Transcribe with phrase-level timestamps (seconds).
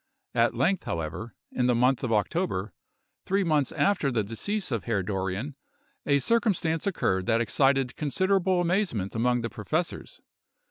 [0.33, 2.73] At length, however, in the month of October,
[3.23, 5.53] three months after the decease of Herr Dorrien,
[6.07, 10.19] a circumstance occurred that excited considerable amazement among the professors.